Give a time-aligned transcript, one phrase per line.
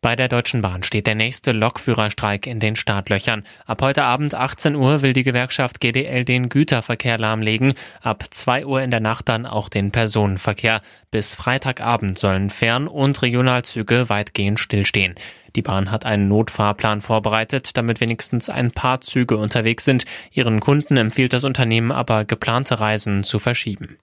[0.00, 3.42] Bei der Deutschen Bahn steht der nächste Lokführerstreik in den Startlöchern.
[3.66, 7.74] Ab heute Abend 18 Uhr will die Gewerkschaft GDL den Güterverkehr lahmlegen.
[8.00, 10.82] Ab 2 Uhr in der Nacht dann auch den Personenverkehr.
[11.10, 15.16] Bis Freitagabend sollen Fern- und Regionalzüge weitgehend stillstehen.
[15.56, 20.04] Die Bahn hat einen Notfahrplan vorbereitet, damit wenigstens ein paar Züge unterwegs sind.
[20.30, 23.98] Ihren Kunden empfiehlt das Unternehmen aber, geplante Reisen zu verschieben.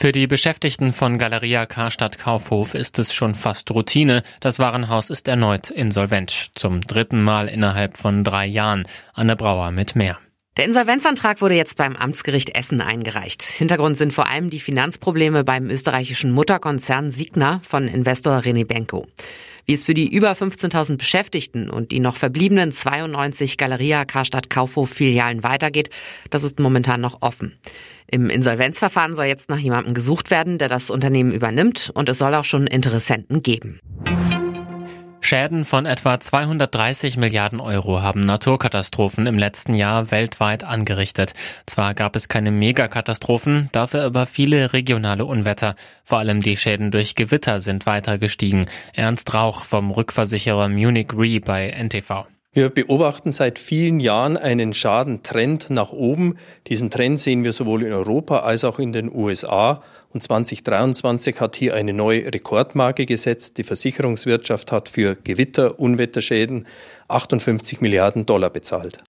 [0.00, 4.22] Für die Beschäftigten von Galeria Karstadt Kaufhof ist es schon fast Routine.
[4.38, 6.52] Das Warenhaus ist erneut insolvent.
[6.54, 8.86] Zum dritten Mal innerhalb von drei Jahren.
[9.12, 10.16] Anne Brauer mit mehr.
[10.56, 13.42] Der Insolvenzantrag wurde jetzt beim Amtsgericht Essen eingereicht.
[13.42, 19.04] Hintergrund sind vor allem die Finanzprobleme beim österreichischen Mutterkonzern Signa von Investor René Benko.
[19.68, 24.88] Wie es für die über 15.000 Beschäftigten und die noch verbliebenen 92 Galeria Karstadt Kaufhof
[24.88, 25.90] Filialen weitergeht,
[26.30, 27.58] das ist momentan noch offen.
[28.10, 32.34] Im Insolvenzverfahren soll jetzt nach jemandem gesucht werden, der das Unternehmen übernimmt und es soll
[32.34, 33.78] auch schon Interessenten geben.
[35.28, 41.34] Schäden von etwa 230 Milliarden Euro haben Naturkatastrophen im letzten Jahr weltweit angerichtet.
[41.66, 45.74] Zwar gab es keine Megakatastrophen, dafür aber viele regionale Unwetter.
[46.02, 48.70] Vor allem die Schäden durch Gewitter sind weiter gestiegen.
[48.94, 52.24] Ernst Rauch vom Rückversicherer Munich Re bei NTV.
[52.52, 56.36] Wir beobachten seit vielen Jahren einen Schadentrend nach oben.
[56.66, 59.82] Diesen Trend sehen wir sowohl in Europa als auch in den USA.
[60.14, 63.58] Und 2023 hat hier eine neue Rekordmarke gesetzt.
[63.58, 66.66] Die Versicherungswirtschaft hat für Gewitter, Unwetterschäden
[67.08, 69.04] 58 Milliarden Dollar bezahlt.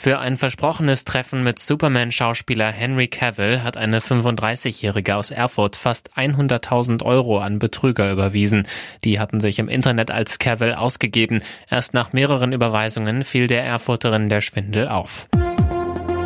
[0.00, 7.02] Für ein versprochenes Treffen mit Superman-Schauspieler Henry Cavill hat eine 35-Jährige aus Erfurt fast 100.000
[7.02, 8.68] Euro an Betrüger überwiesen.
[9.02, 11.42] Die hatten sich im Internet als Cavill ausgegeben.
[11.68, 15.26] Erst nach mehreren Überweisungen fiel der Erfurterin der Schwindel auf.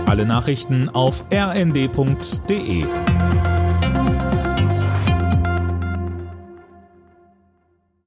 [0.05, 2.85] Alle Nachrichten auf rnd.de